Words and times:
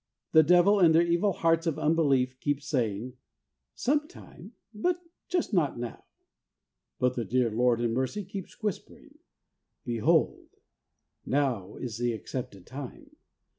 The 0.31 0.41
Devil 0.41 0.79
and 0.79 0.95
their 0.95 1.03
evil 1.05 1.31
hearts 1.31 1.67
of 1.67 1.77
unbelief 1.77 2.39
keep 2.39 2.59
saying,' 2.59 3.17
Some 3.75 4.07
time, 4.07 4.53
but 4.73 4.95
not 4.95 5.11
just 5.27 5.53
now.' 5.53 6.05
But 6.97 7.13
the 7.13 7.23
dear 7.23 7.51
Lord 7.51 7.79
in 7.79 7.93
mercy 7.93 8.25
keeps 8.25 8.63
whispering,' 8.63 9.19
Behold, 9.85 10.57
now 11.23 11.75
is 11.75 11.99
the 11.99 12.13
accepted 12.13 12.65
time. 12.65 13.11